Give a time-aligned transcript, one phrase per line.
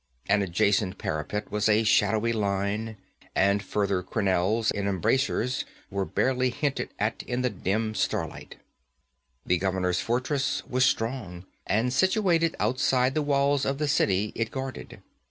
[0.27, 2.97] An adjacent parapet was a shadowy line,
[3.35, 8.55] and further crenelles and embrasures were barely hinted at in the dim starlight.
[9.45, 15.03] The governor's fortress was strong, and situated outside the walls of the city it guarded.